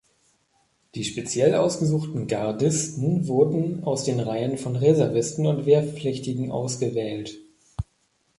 Die 0.95 1.03
speziell 1.03 1.53
ausgesuchten 1.53 2.25
Gardisten 2.25 3.27
wurden 3.27 3.83
aus 3.83 4.03
den 4.03 4.19
Reihen 4.19 4.57
von 4.57 4.75
Reservisten 4.75 5.45
und 5.45 5.67
Wehrpflichtigen 5.67 6.49
ausgewählt. 6.49 7.37